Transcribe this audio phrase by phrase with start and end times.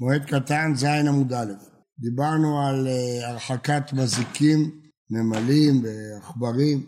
[0.00, 1.52] מועד קטן, ז' עמוד א'.
[1.98, 4.80] דיברנו על אה, הרחקת מזיקים,
[5.10, 6.86] נמלים ועכברים,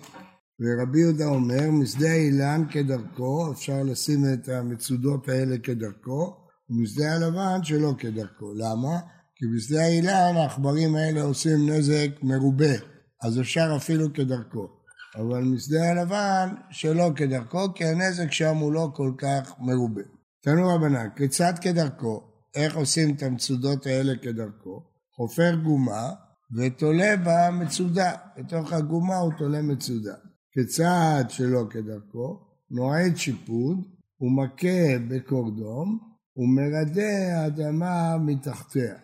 [0.60, 6.36] ורבי יהודה אומר, משדה האילן כדרכו, אפשר לשים את המצודות האלה כדרכו,
[6.70, 8.52] ומשדה הלבן שלא כדרכו.
[8.54, 8.98] למה?
[9.36, 12.74] כי בשדה האילן העכברים האלה עושים נזק מרובה,
[13.22, 14.68] אז אפשר אפילו כדרכו.
[15.16, 20.02] אבל משדה הלבן שלא כדרכו, כי הנזק שם הוא לא כל כך מרובה.
[20.42, 22.27] תנו רבנן, כיצד כדרכו?
[22.54, 24.82] איך עושים את המצודות האלה כדרכו?
[25.16, 26.10] חופר גומה
[26.56, 28.12] ותולה בה מצודה.
[28.38, 30.14] בתוך הגומה הוא תולה מצודה.
[30.52, 32.40] כיצד שלא כדרכו?
[32.70, 33.78] נועד שיפוד
[34.20, 35.98] ומכה בקורדום
[36.36, 38.94] ומרדה האדמה מתחתיה.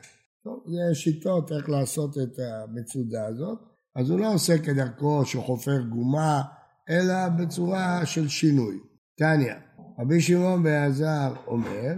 [0.45, 3.59] טוב, זה שיטות איך לעשות את המצודה הזאת.
[3.97, 6.43] אז הוא לא עושה כדרכו שהוא חופר גומה,
[6.91, 8.79] אלא בצורה של שינוי.
[9.19, 9.55] תניא,
[9.99, 10.91] רבי שמעון בן
[11.47, 11.95] אומר,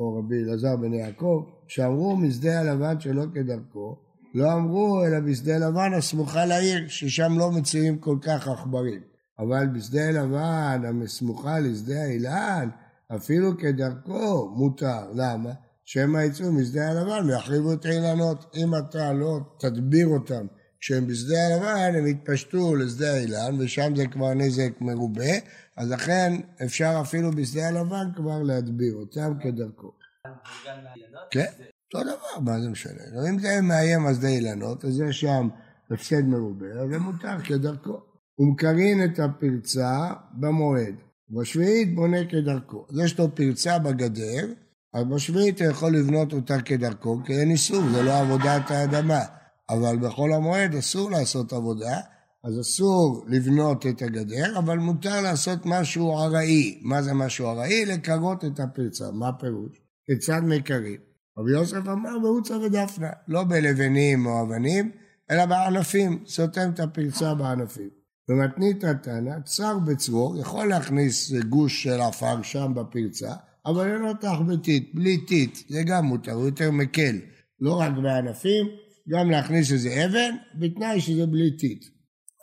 [0.00, 3.96] או רבי אלעזר בן יעקב, שאמרו משדה הלבן שלא כדרכו,
[4.34, 9.00] לא אמרו אלא בשדה לבן הסמוכה לעיר, ששם לא מציעים כל כך עכברים.
[9.38, 12.68] אבל בשדה לבן הסמוכה לשדה האילן,
[13.16, 15.10] אפילו כדרכו מותר.
[15.14, 15.50] למה?
[15.84, 18.56] שמא יצאו משדה הלבן ויחריבו את האילנות.
[18.56, 20.46] אם אתה לא תדביר אותם
[20.80, 25.32] כשהם בשדה הלבן, הם יתפשטו לשדה האילן, ושם זה כבר נזק מרובה,
[25.76, 26.32] אז לכן
[26.64, 29.92] אפשר אפילו בשדה הלבן כבר להדביר אותם כדרכו.
[31.30, 31.46] כן,
[31.94, 33.02] אותו דבר, מה זה משנה?
[33.28, 35.48] אם זה מאיים על שדה אילנות, אז יש שם
[35.90, 38.00] הפסד מרובה, זה מותר כדרכו.
[38.34, 40.94] הוא מקרין את הפרצה במועד,
[41.30, 42.86] בשביעית בונה כדרכו.
[42.90, 44.46] אז יש לו פרצה בגדר,
[44.94, 49.39] אז בשביעית הוא יכול לבנות אותה כדרכו, כי אין איסור, זה לא עבודת האדמה.
[49.70, 51.96] אבל בחול המועד אסור לעשות עבודה,
[52.44, 56.80] אז אסור לבנות את הגדר, אבל מותר לעשות משהו ארעי.
[56.82, 57.84] מה זה משהו ארעי?
[57.86, 59.10] לקרות את הפרצה.
[59.10, 59.80] מה הפירוש?
[60.06, 60.96] כיצד מקרים?
[61.38, 64.90] רבי יוסף אמר בעוצה ודפנה, לא בלבנים או אבנים,
[65.30, 67.88] אלא בענפים, סותם את הפרצה בענפים.
[68.28, 73.32] ומתנית התנא, צר בצרור, יכול להכניס גוש של עפר שם בפרצה,
[73.66, 77.16] אבל אין לו תחבטית, בלי טיט, זה גם מותר, הוא יותר מקל.
[77.60, 78.66] לא רק בענפים,
[79.10, 81.84] גם להכניס איזה אבן, בתנאי שזה בלי טיט.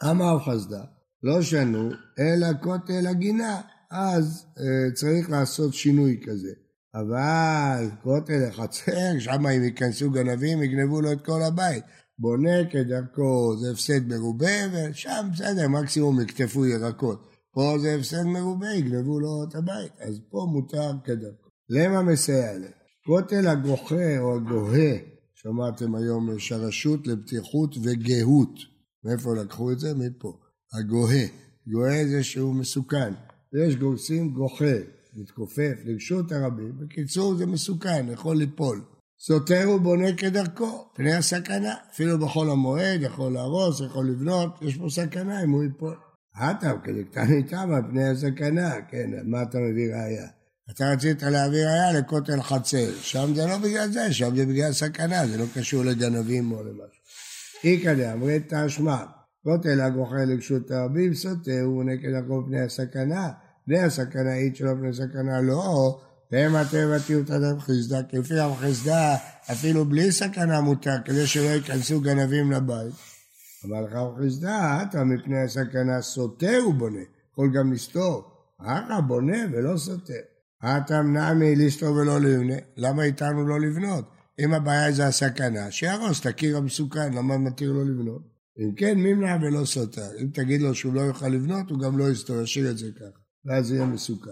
[0.10, 0.84] אמר חסדה,
[1.24, 1.90] לא שנו,
[2.20, 3.62] אלא כותל הגינה,
[3.92, 6.52] אז אה, צריך לעשות שינוי כזה.
[6.96, 11.84] אבל כותל החצר, שם אם ייכנסו גנבים, יגנבו לו את כל הבית.
[12.20, 17.28] בונה כדרכו, זה הפסד מרובה, ושם בסדר, מקסימום יקטפו ירקות.
[17.54, 19.92] פה זה הפסד מרובה, יגנבו לו את הבית.
[20.00, 21.50] אז פה מותר כדרכו.
[21.70, 22.72] למה מסייע להם?
[23.06, 24.98] כותל הגוחה או הגוהה
[25.48, 28.60] שמעתם היום שרשות לבטיחות וגהות.
[29.04, 29.94] מאיפה לקחו את זה?
[29.96, 30.38] מפה.
[30.74, 31.26] הגוהה.
[31.68, 33.14] גוהה זה שהוא מסוכן.
[33.54, 34.76] ויש גורסים גוחה,
[35.14, 36.78] מתכופף לרשות הרבים.
[36.78, 38.82] בקיצור זה מסוכן, יכול ליפול.
[39.20, 41.74] סותר ובונה כדרכו, פני הסכנה.
[41.92, 45.96] אפילו בחול המועד יכול להרוס, יכול לבנות, יש פה סכנה אם הוא ייפול.
[46.36, 50.28] הטם כדקטני תמה פני הסכנה, כן, מה אתה מביא ראייה?
[50.72, 55.28] אתה רצית להעביר היה לכותל חצר, שם זה לא בגלל זה, שם זה בגלל סכנה,
[55.28, 57.02] זה לא קשור לגנבים או למשהו.
[57.64, 58.98] איכא דאמרי תשמע,
[59.44, 63.30] כותל הגוחה לגשות הרבים סוטה, הוא נגד הכל פני הסכנה,
[63.66, 66.00] פני הסכנה אית שלא פני סכנה לא,
[66.32, 69.16] והם הטבע תהיו אדם חסדה, כפי חסדה
[69.52, 72.94] אפילו בלי סכנה מותר, כדי שלא ייכנסו גנבים לבית.
[73.64, 77.00] אבל לך חסדה, אתה מפני הסכנה סוטה הוא בונה,
[77.32, 80.37] יכול גם לסתור, אחא בונה ולא סוטה.
[80.62, 84.12] הטם נעמי ליסטו ולא לבנה, למה איתנו לא לבנות?
[84.40, 88.22] אם הבעיה זה הסכנה, שיהרוס את הקיר המסוכן, למה מתיר לו לבנות?
[88.60, 90.10] אם כן, מימנע ולא סותר.
[90.22, 93.20] אם תגיד לו שהוא לא יוכל לבנות, הוא גם לא יסתור, ישאיר את זה ככה,
[93.46, 94.32] ואז יהיה מסוכן.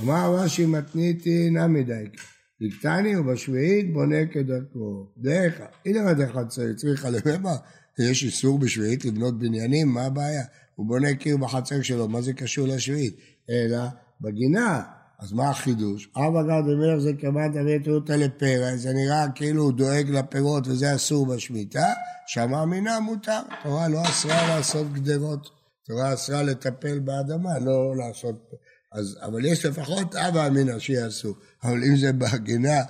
[0.00, 2.22] אמר רש"י מתניתי נמי דייקה.
[2.62, 5.12] דקטני ובשביעית בונה כדרכו.
[5.16, 7.56] דרך, הנה דרך חצר, צריכה לבמה.
[7.98, 10.42] יש איסור בשביעית לבנות בניינים, מה הבעיה?
[10.74, 13.16] הוא בונה קיר בחצר שלו, מה זה קשור לשביעית?
[13.50, 13.78] אלא
[14.20, 14.82] בגינה,
[15.18, 16.08] אז מה החידוש?
[16.16, 20.94] אבא גר במלך זה כמעט אבי תרותא לפרע, זה נראה כאילו הוא דואג לפירות וזה
[20.94, 21.92] אסור בשמיטה,
[22.26, 23.40] שמה מינה מותר.
[23.62, 25.50] תורה לא אסרה לעשות גדרות,
[25.86, 28.50] תורה אסרה לטפל באדמה, לא לעשות...
[28.92, 32.82] אז, אבל יש לפחות אבא אמינא שיעשו, אבל אם זה בגינה,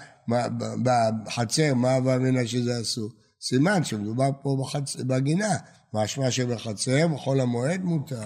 [1.24, 3.10] בחצר, מה אבא אמינא שזה אסור?
[3.40, 4.96] סימן שמדובר פה בחצ...
[4.96, 5.56] בגינה,
[5.94, 8.16] משמע שבחצר, בחול המועד מותר.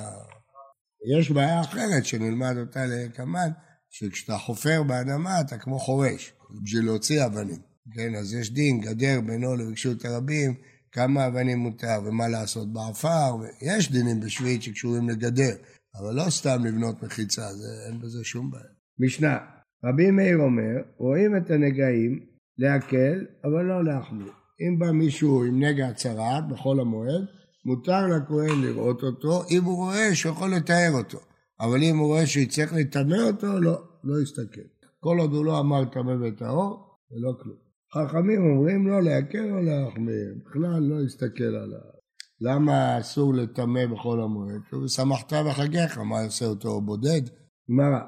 [1.19, 3.51] יש בעיה אחרת שנלמד אותה לקמן,
[3.93, 7.61] שכשאתה חופר באדמה אתה כמו חורש, בשביל להוציא אבנים.
[7.95, 10.55] כן, אז יש דין, גדר בינו לרגשות הרבים,
[10.93, 15.55] כמה אבנים מותר ומה לעשות בעפר, יש דינים בשביעית שקשורים לגדר,
[16.01, 18.65] אבל לא סתם לבנות מחיצה, זה, אין בזה שום בעיה.
[18.99, 19.39] משנה,
[19.85, 22.21] רבי מאיר אומר, רואים את הנגעים
[22.59, 24.33] להקל, אבל לא להחמיר.
[24.61, 27.25] אם בא מישהו עם נגע צרעת בחול המועד,
[27.65, 31.19] מותר לכהן לראות אותו, אם הוא רואה שהוא יכול לתאר אותו.
[31.63, 34.69] אבל אם הוא רואה שיצטרך לטמא אותו, לא, לא יסתכל.
[35.01, 37.57] כל עוד הוא לא אמר טמא וטהור, זה לא כלום.
[37.95, 41.93] חכמים אומרים לא להקל או להחמיר, בכלל לא יסתכל עליו.
[42.41, 44.61] למה אסור לטמא בחול המועד?
[44.73, 47.23] הוא שמחת בחגיך, מה יעשה אותו בודד?
[47.71, 48.01] גמרא,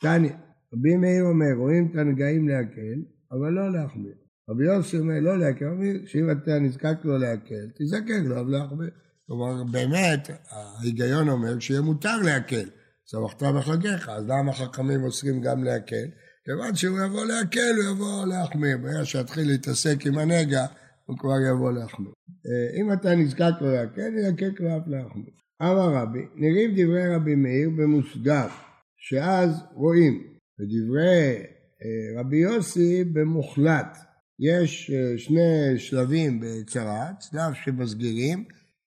[0.00, 0.32] תניא,
[0.74, 2.98] רבי מאיר אומר, רואים את הנגעים להקל,
[3.32, 4.14] אבל לא להחמיר.
[4.50, 5.66] רבי יוסי אומר לא להקל,
[6.06, 8.90] שאם אתה נזקק לו להקל, תזקק לו, אבל להחמיר.
[9.26, 12.68] כלומר, באמת, ההיגיון אומר שיהיה מותר להקל.
[13.06, 16.06] שמחת בחגיך, אז למה חכמים אוסרים גם להקל?
[16.44, 18.78] כיוון שהוא יבוא להקל, הוא יבוא להחמיר.
[18.78, 20.66] ברגע שיתחיל להתעסק עם הנגע,
[21.06, 22.12] הוא כבר יבוא להחמיר.
[22.46, 25.30] אה, אם אתה נזקק לו להקל, ילקק לו אף להחמיר.
[25.62, 28.48] אמר רבי, נראים דברי רבי מאיר במוסגר,
[28.96, 30.22] שאז רואים,
[30.60, 31.42] ודברי
[31.82, 33.98] אה, רבי יוסי במוחלט.
[34.40, 38.44] יש אה, שני שלבים בצרת, שלב שמסגירים,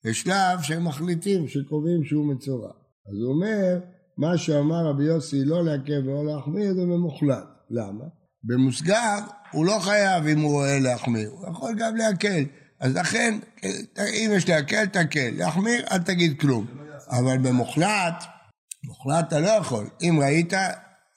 [0.08, 2.72] ושלב שהם מחליטים, שקובעים שהוא מצורע.
[3.10, 3.80] אז הוא אומר,
[4.18, 7.48] מה שאמר רבי יוסי לא לעכב ולא להחמיר זה במוחלט.
[7.70, 8.04] למה?
[8.44, 9.18] במוסגר
[9.52, 12.44] הוא לא חייב אם הוא רואה להחמיר, הוא יכול גם להקל.
[12.80, 13.40] אז לכן,
[14.10, 15.30] אם יש להקל, תקל.
[15.38, 16.66] להחמיר, אל תגיד כלום.
[17.10, 18.24] אבל במוחלט,
[18.84, 19.90] מוחלט אתה לא יכול.
[20.02, 20.54] אם ראית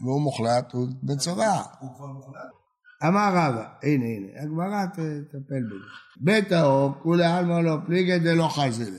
[0.01, 1.63] והוא מוחלט, הוא בצורה.
[1.81, 2.60] הוא כבר מוחלט?
[3.07, 5.85] אמר רבא, הנה הנה, הגמרא תטפל בזה.
[6.17, 8.99] בית האור, כולי עלמא לא פליגי דלא חזלה.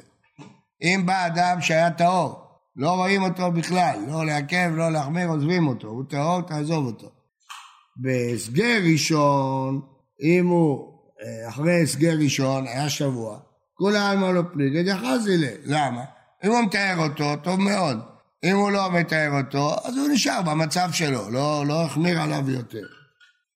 [0.82, 2.42] אם בא אדם שהיה טהור,
[2.76, 7.12] לא רואים אותו בכלל, לא לעכב, לא להחמיר, עוזבים אותו, הוא טהור, תעזוב אותו.
[7.96, 9.82] בהסגר ראשון,
[10.22, 13.40] אם הוא אה, אחרי הסגר ראשון, היה שבוע,
[13.74, 15.52] כולי עלמא לא פליגי דחזילה.
[15.66, 16.04] למה?
[16.46, 18.00] אם הוא מתאר אותו, טוב מאוד.
[18.44, 21.88] אם הוא לא מתאר אותו, אז הוא נשאר במצב שלו, לא, לא
[22.18, 23.01] עליו יותר.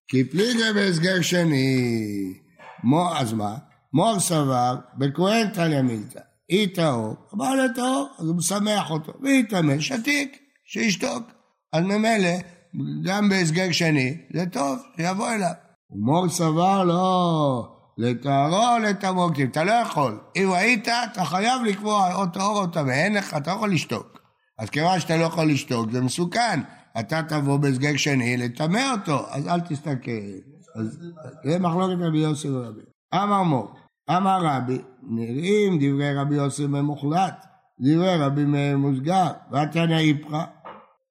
[0.07, 2.33] כי פליגי בהסגר שני,
[2.83, 3.55] מו, אז מה?
[3.93, 6.19] מור סבר, בכהן תניא מילתא,
[6.49, 11.23] אי טהור, אמר לטהור, אז הוא משמח אותו, ויטמא, שתיק, שישתוק.
[11.73, 12.35] אז ממילא,
[13.05, 15.51] גם בהסגר שני, זה טוב, שיבוא אליו.
[15.89, 17.67] מור סבר, לא,
[17.97, 20.19] לטהרו או לטמאו, כי אתה לא יכול.
[20.35, 24.19] אם היית, אתה חייב לקבוע או טהור או טמא, אין לך, אתה לא יכול לשתוק.
[24.59, 26.59] אז כיוון שאתה לא יכול לשתוק, זה מסוכן.
[26.99, 30.11] אתה תבוא בהסגר שני לטמא אותו, אז אל תסתכל.
[30.75, 30.99] אז
[31.43, 32.81] זה מחלוקת רבי יוסי ורבי.
[33.13, 33.73] אמר מור,
[34.09, 37.45] אמר רבי, נראים דברי רבי יוסי במוחלט,
[37.79, 40.43] דברי רבי מאיר מוסגר, והתנא איפכא.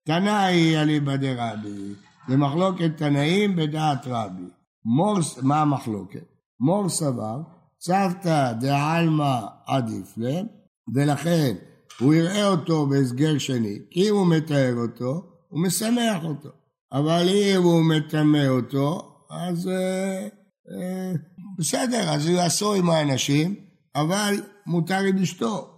[0.07, 1.95] תנאי אליבא דרבי,
[2.29, 4.49] זה מחלוקת תנאים בדעת רבי.
[4.85, 6.25] מור, מה המחלוקת?
[6.61, 7.41] מור סבר,
[7.79, 10.47] צוותא דעלמא עדיף להם,
[10.95, 11.55] ולכן
[12.01, 16.49] הוא יראה אותו בהסגר שני, כי אם הוא מתאר אותו, הוא משמח אותו.
[16.93, 20.29] אבל אם הוא מטמא אותו, אז אה,
[20.71, 21.12] אה,
[21.59, 23.55] בסדר, אז הוא יעשו עם האנשים,
[23.95, 24.35] אבל
[24.67, 25.71] מותר עם אשתו.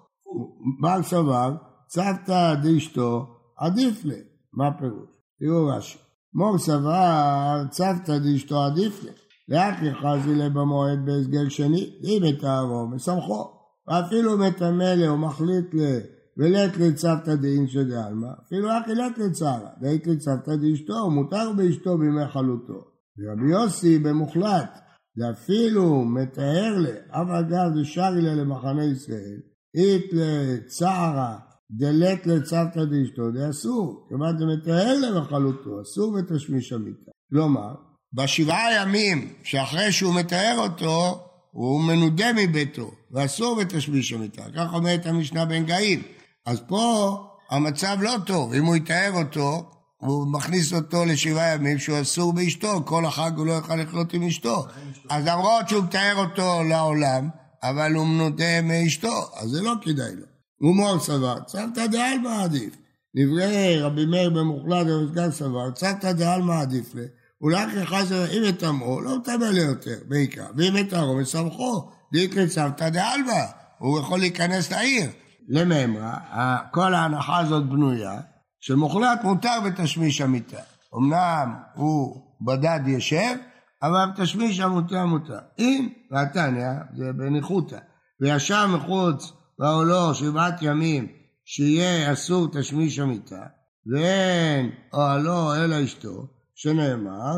[0.83, 1.57] בעל סבר,
[1.89, 3.27] צוותא דאשתו
[3.59, 4.15] עדיף לה.
[4.53, 5.09] מה הפירוש?
[5.41, 5.99] תראו רש"י.
[6.35, 9.13] מור סבר, צוותא דאשתו עדיף לה.
[9.49, 13.51] לאח יחזי לה במועד בהסגר שני, אם יתארו, מסמכו.
[13.89, 15.99] ואפילו מטמא לה או מחליט לה
[16.39, 22.97] ולית לצוותא דאינשא דעלמא, אפילו אחי לית לצערא, דאית לצוותא דאשתו, מותר באשתו בימי חלוטו.
[23.19, 24.79] ורבי יוסי במוחלט,
[25.17, 29.41] ואפילו מתאר לה, אף אגב דשארי לה למחנה ישראל,
[29.77, 31.37] אית לצערא
[31.71, 37.11] דלת לצוותא דאשתו, זה אסור, כיוון זה מתאר לה בחלוטו, אסור בתשמיש המיטה.
[37.31, 37.75] כלומר,
[38.13, 44.43] בשבעה ימים שאחרי שהוא מתאר אותו, הוא מנודה מביתו, ואסור בתשמיש המיטה.
[44.57, 46.03] כך אומרת המשנה בן גאים.
[46.47, 47.17] אז פה
[47.51, 52.83] המצב לא טוב, אם הוא יתאר אותו, הוא מכניס אותו לשבעה ימים שהוא אסור באשתו,
[52.85, 54.67] כל החג הוא לא יוכל לחיות עם אשתו.
[55.11, 57.29] אז למרות שהוא מתאר אותו לעולם,
[57.63, 60.27] אבל הוא מנודה מאשתו, אז זה לא כדאי לו.
[60.59, 62.77] הומור סבר, צוותא דעלמא עדיף.
[63.17, 67.03] דברי רבי מאיר במוחלט ובסגן סבר, צוותא דעלמא עדיף לה.
[67.41, 70.47] אולי חזר, אם יטמאו, לא מטמא לי יותר, בעיקר.
[70.57, 73.45] ואם יטהרו, מסמכו, דאיקרא צוותא דעלמא.
[73.79, 75.11] הוא יכול להיכנס לעיר.
[75.49, 76.15] למימרא,
[76.71, 78.21] כל ההנחה הזאת בנויה,
[78.61, 80.61] שמוחלט מותר בתשמיש המיטה.
[80.97, 83.37] אמנם הוא בדד ישב,
[83.83, 85.39] אבל בתשמיש המוטה מותר.
[85.59, 87.79] אם, והתניא, זה בניחותא,
[88.21, 91.09] וישב מחוץ באוהלו שבעת ימים,
[91.45, 93.47] שיהיה אסור תשמיש המיטה,
[93.93, 97.37] ואין אוהלו אלא אשתו, שנאמר,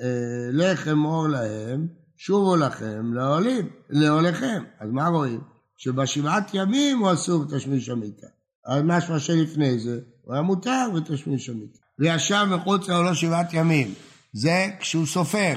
[0.00, 4.62] אה, לך אמור להם, שובו לכם לאוהלים, לאוהליכם.
[4.80, 5.40] אז מה רואים?
[5.82, 8.26] שבשבעת ימים הוא אסור בתשמיש המיטה.
[8.66, 11.78] אבל משמע שלפני זה, הוא היה מותר בתשמיש המיטה.
[11.98, 13.94] וישב מחוץ לעולו שבעת ימים.
[14.32, 15.54] זה כשהוא סופר.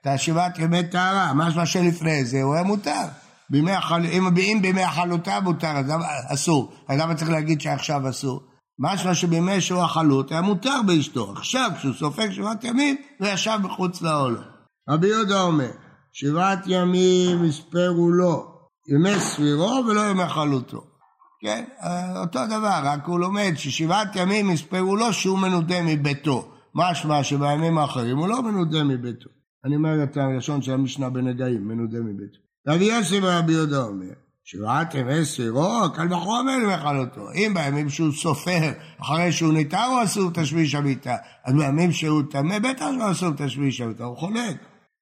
[0.00, 3.04] את השבעת ימי טהרה, משמע שלפני זה הוא היה מותר.
[3.50, 4.06] בימי החל...
[4.06, 5.86] אם, אם בימי החלוטה מותר, אז
[6.28, 6.72] אסור.
[6.88, 8.42] אז למה צריך להגיד שעכשיו אסור?
[8.78, 11.32] משמע שבימי שהוא החלוט היה מותר באשתו.
[11.32, 14.42] עכשיו, כשהוא סופג שבעת ימים, הוא ישב מחוץ לעולם.
[14.88, 15.70] רבי יהודה אומר,
[16.12, 18.55] שבעת ימים יספרו לו,
[18.88, 20.82] ימי סבירו ולא ימי חלוטו.
[21.42, 21.64] כן,
[22.16, 26.52] אותו דבר, רק הוא לומד ששבעת ימים יספרו לו שהוא מנודה מביתו.
[26.74, 29.28] משמע שבימים האחרים הוא לא מנודה מביתו.
[29.64, 32.38] אני אומר את הלשון של המשנה בנגעים, מנודה מביתו.
[32.68, 34.12] רבי יוסי ורבי יהודה אומר,
[34.44, 37.32] שבעת ימי ספירו, קל וחומר למחלותו.
[37.34, 42.58] אם בימים שהוא סופר, אחרי שהוא ניתר הוא אסור תשמיש המיטה, אז בימים שהוא טמא,
[42.58, 44.56] בטח שהוא אסור תשמיש המיטה, הוא חולק.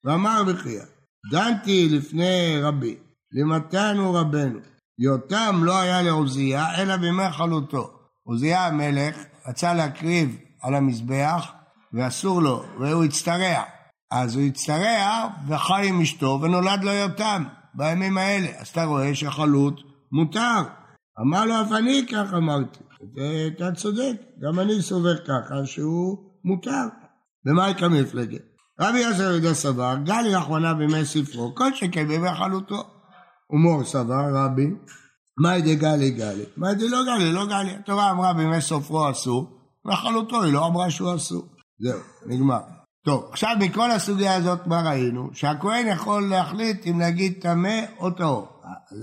[0.05, 0.83] ואמר בחייא,
[1.31, 2.97] דנתי לפני רבי,
[3.35, 4.59] למתנו רבנו,
[4.99, 7.91] יותם לא היה לעוזיה, אלא בימי חלותו.
[8.25, 9.17] עוזיה המלך
[9.49, 11.53] רצה להקריב על המזבח,
[11.93, 13.63] ואסור לו, והוא הצטרע.
[14.11, 18.49] אז הוא הצטרע וחי עם אשתו ונולד לו יותם בימים האלה.
[18.59, 19.81] אז אתה רואה שחלוט
[20.13, 20.63] מותר.
[21.21, 22.79] אמר לו אף אני כך אמרתי.
[23.47, 26.87] אתה צודק, גם אני סובר ככה שהוא מותר.
[27.45, 28.43] במה יקרה מפלגת?
[28.81, 32.94] רבי יוסף יהודה סבר, גלי לאחרונה בימי ספרו, כל שכן בימי חלוטו.
[33.55, 34.67] ומור סבר רבי,
[35.39, 36.45] מה ידי גלי גלי?
[36.57, 37.33] מה ידי לא גלי?
[37.33, 37.75] לא גלי.
[37.75, 41.43] התורה אמרה בימי סופרו אסור, וחלוטו היא לא אמרה שהוא אסור.
[41.81, 42.61] זהו, נגמר.
[43.05, 45.31] טוב, עכשיו מכל הסוגיה הזאת מה ראינו?
[45.33, 48.49] שהכהן יכול להחליט אם להגיד טמא או טהור.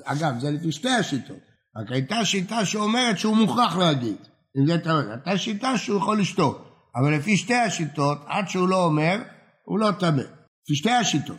[0.03, 1.37] אגב, זה לפי שתי השיטות.
[1.77, 4.17] רק הייתה שיטה שאומרת שהוא מוכרח להגיד,
[4.57, 5.11] אם זה טמא.
[5.11, 6.67] הייתה שיטה שהוא יכול לשתות.
[6.95, 9.21] אבל לפי שתי השיטות, עד שהוא לא אומר,
[9.65, 10.23] הוא לא טמא.
[10.63, 11.37] לפי שתי השיטות.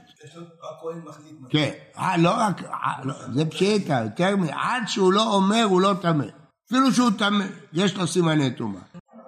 [1.50, 4.44] כן, אה, לא רק, אה, לא, זה פשיטה, יותר מ...
[4.44, 6.24] עד שהוא לא אומר, הוא לא טמא.
[6.66, 8.80] אפילו שהוא טמא, יש לו סימני טומאה.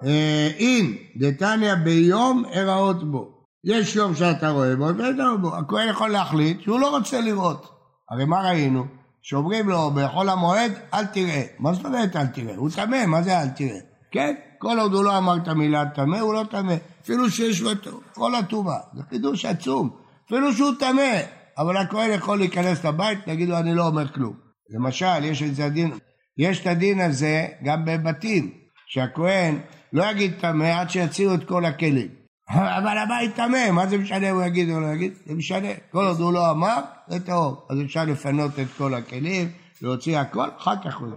[0.03, 3.35] אה, אם דתניא ביום אראות בו.
[3.63, 5.55] יש יום שאתה רואה בו, ואתה בו.
[5.55, 7.69] הכהן יכול להחליט שהוא לא רוצה לראות.
[8.11, 8.85] הרי מה ראינו?
[9.21, 11.43] שאומרים לו בחול המועד, אל תראה.
[11.59, 12.55] מה זאת אומרת אל תראה?
[12.55, 13.79] הוא טמא, מה זה אל תראה?
[14.11, 14.35] כן?
[14.57, 16.75] כל עוד הוא לא אמר את המילה טמא, הוא לא טמא.
[17.03, 17.71] אפילו שיש לו
[18.13, 18.77] כל הטומאה.
[18.93, 19.89] זה חידוש עצום.
[20.25, 21.19] אפילו שהוא טמא,
[21.57, 24.33] אבל הכהן יכול להיכנס לבית, להגיד לו, אני לא אומר כלום.
[24.69, 25.91] למשל, יש את הדין,
[26.37, 28.51] יש את הדין הזה גם בבתים,
[28.87, 29.59] שהכהן
[29.93, 32.07] לא יגיד טמא עד שיציעו את כל הכלים.
[32.77, 35.13] אבל הבית טמא, מה זה משנה אם הוא יגיד או לא יגיד?
[35.25, 35.67] זה משנה.
[35.91, 37.65] כל עוד הוא לא אמר, זה טוב.
[37.69, 41.09] אז אפשר לפנות את כל הכלים, להוציא הכל, אחר כך הוא...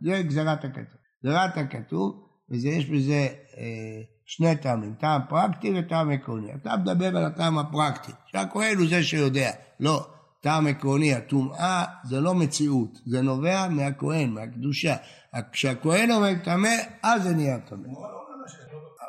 [0.00, 0.95] זה גזירת הכתוב.
[1.26, 3.28] גזירת הכתוב, ויש בזה
[3.58, 6.54] אה, שני טעמים, טעם פרקטי וטעם עקרוני.
[6.54, 9.50] אתה מדבר על הטעם הפרקטי, שהכהן הוא זה שיודע.
[9.80, 10.06] לא,
[10.40, 14.96] טעם עקרוני, הטומאה זה לא מציאות, זה נובע מהכהן, מהקדושה.
[15.52, 17.88] כשהכהן אומר טמא, אז זה נהיה טמא.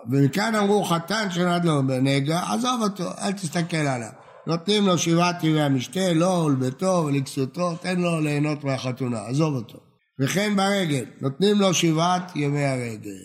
[0.09, 4.09] ומכאן אמרו חתן שנולד לו בנגע, עזוב אותו, אל תסתכל עליו.
[4.47, 9.86] נותנים לו שבעת ימי המשתה, לו ולביתו ולכסותו, תן לו ליהנות מהחתונה, עזוב אותו.
[10.19, 13.19] וכן ברגל, נותנים לו שבעת ימי הרגל.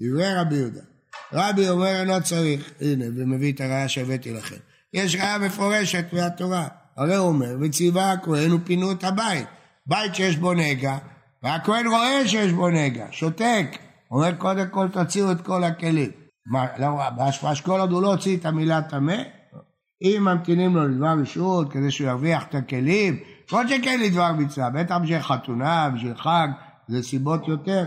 [0.00, 0.80] דברי רבי יהודה.
[1.32, 4.56] רבי אומר אינו צריך, הנה, ומביא את הראיה שהבאתי לכם.
[4.94, 6.68] יש ראיה מפורשת מהתורה.
[6.96, 9.46] הרי הוא אומר, וציווה הכהן ופינו את הבית.
[9.86, 10.98] בית שיש בו נגע,
[11.42, 13.66] והכהן רואה שיש בו נגע, שותק.
[14.10, 16.10] אומר קודם כל תוציאו את כל הכלים.
[16.46, 17.10] מה, לא,
[17.42, 19.16] באשכול עוד הוא לא הוציא את המילה טמא?
[20.02, 23.18] אם ממתינים לו לדבר רשות כדי שהוא ירוויח את הכלים,
[23.50, 26.48] כל שכן לדבר מצווה, בטח בשביל חתונה, בשביל חג,
[26.88, 27.86] זה סיבות יותר.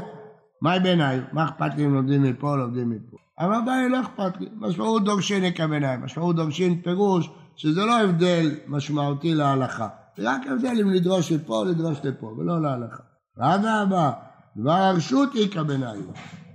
[0.62, 1.20] מה בעיניי?
[1.32, 3.18] מה אכפת לי אם לומדים מפה לומדים מפה?
[3.40, 4.50] אבל בעיניי לא אכפת לי.
[4.56, 9.88] משמעות דורשין יקבניים, משמעות דורשין פירוש שזה לא הבדל משמעותי להלכה.
[10.18, 13.04] זה רק הבדל אם לדרוש לפה או לדרוש לפה, ולא להלכה.
[13.38, 14.12] ואדרבה,
[14.58, 16.00] דבר הרשות איכא בנאי.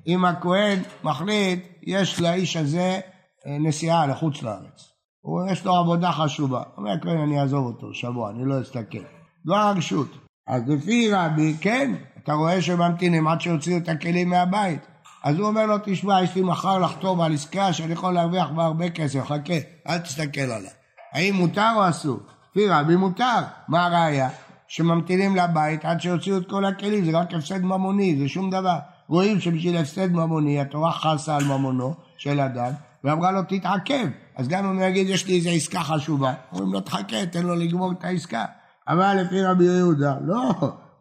[0.06, 3.00] אם הכהן מחליט, יש לאיש הזה
[3.46, 4.93] אה, נסיעה לחוץ לארץ.
[5.24, 6.62] הוא, יש לו עבודה חשובה.
[6.76, 8.98] אומר הכהן, אני אעזוב אותו שבוע, אני לא אסתכל.
[9.46, 10.08] דבר הרשות.
[10.48, 14.80] אז לפי רבי, כן, אתה רואה שממתינים עד שיוציאו את הכלים מהבית.
[15.24, 18.64] אז הוא אומר לו, תשמע, יש לי מחר לחתום על עסקה שאני יכול להרוויח בה
[18.64, 19.54] הרבה כסף, חכה,
[19.88, 20.70] אל תסתכל עליה.
[21.12, 22.20] האם מותר או אסור?
[22.50, 23.40] לפי רבי מותר.
[23.68, 24.28] מה הראיה?
[24.68, 28.78] שממתינים לבית עד שיוציאו את כל הכלים, זה רק הפסד ממוני, זה שום דבר.
[29.08, 32.70] רואים שבשביל הפסד ממוני התורה חסה על ממונו של אדם,
[33.04, 34.06] ואמרה לו תתעכב.
[34.36, 37.54] אז גם אם הוא יגיד יש לי איזו עסקה חשובה, אומרים לו תחכה, תן לו
[37.54, 38.44] לגמור את העסקה.
[38.88, 40.50] אבל לפי רבי יהודה, לא,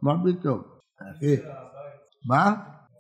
[0.02, 0.62] מה פתאום.
[2.26, 2.54] מה?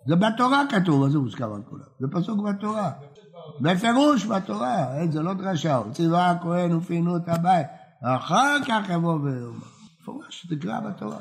[0.08, 1.84] זה בתורה כתוב, מה זה מוזכר על כולם?
[2.00, 2.92] זה פסוק בתורה.
[3.62, 7.68] בפירוש בתורה, זה לא דרשה, ציווה הכהן ופינו את הבית,
[8.04, 9.74] אחר כך יבוא ויאמר.
[10.02, 11.18] מפורש, תקרא בתורה.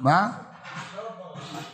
[0.00, 0.32] מה?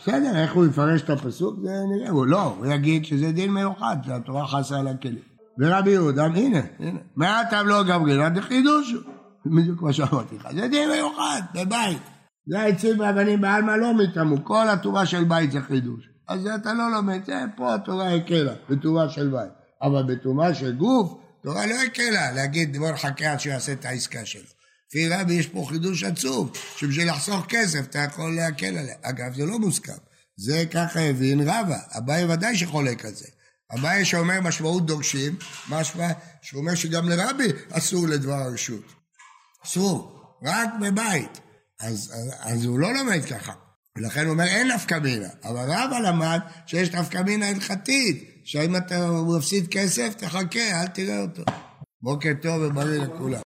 [0.01, 1.59] בסדר, איך הוא יפרש את הפסוק?
[1.61, 5.30] זה נראה, הוא לא, הוא יגיד שזה דין מיוחד, שהתורה חסה על הכלים.
[5.59, 8.97] ורבי יהודה, הנה, הנה, מעטם לא גמרינא דחידושו.
[9.45, 10.47] בדיוק מה שאמרתי לך.
[10.55, 12.01] זה דין מיוחד, בבית.
[12.47, 16.09] זה העצים והאבנים בעלמא לא מתאמו, כל התורה של בית זה חידוש.
[16.27, 19.51] אז אתה לא לומד, זה פה התורה הקלה, בתורה של בית.
[19.81, 24.25] אבל בתורה של גוף, תורה לא הקלה להגיד בוא נחכה עד שהוא יעשה את העסקה
[24.25, 24.41] שלו.
[24.87, 28.95] לפי רבי יש פה חידוש עצום, שבשביל לחסוך כסף אתה יכול להקל עליה.
[29.01, 29.93] אגב, זה לא מוסכם.
[30.37, 33.27] זה ככה הבין רבא, אביי ודאי שחולק על זה.
[33.77, 35.35] אביי שאומר משמעות דורשים,
[35.69, 36.07] משמע
[36.41, 38.93] שאומר שגם לרבי אסור לדבר הרשות.
[39.65, 41.39] אסור, רק בבית.
[41.79, 43.53] אז, אז, אז הוא לא לומד ככה.
[43.97, 49.11] ולכן הוא אומר אין נפקא מינה, אבל רבא למד שיש נפקא מינה הלכתית, שאם אתה
[49.37, 51.43] מפסיד כסף תחכה, אל תראה אותו.
[52.01, 53.39] בוקר טוב ובריא לכולם.